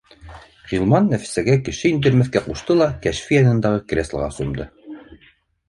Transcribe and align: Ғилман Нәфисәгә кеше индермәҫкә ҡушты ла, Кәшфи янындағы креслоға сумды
Ғилман 0.69 1.09
Нәфисәгә 1.15 1.57
кеше 1.67 1.91
индермәҫкә 1.91 2.43
ҡушты 2.47 2.79
ла, 2.81 2.89
Кәшфи 3.05 3.39
янындағы 3.39 3.85
креслоға 3.95 4.33
сумды 4.41 4.69